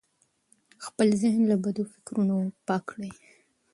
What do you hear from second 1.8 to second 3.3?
فکرونو پاک کړئ.